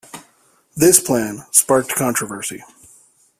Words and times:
This 0.75 0.99
plan 0.99 1.45
sparked 1.51 1.93
controversy. 1.93 2.63